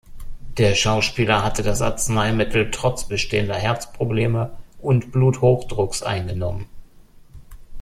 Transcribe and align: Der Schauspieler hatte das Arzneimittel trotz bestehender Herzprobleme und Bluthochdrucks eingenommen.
Der 0.57 0.73
Schauspieler 0.73 1.43
hatte 1.43 1.61
das 1.61 1.79
Arzneimittel 1.79 2.71
trotz 2.71 3.07
bestehender 3.07 3.53
Herzprobleme 3.53 4.49
und 4.79 5.11
Bluthochdrucks 5.11 6.01
eingenommen. 6.01 6.65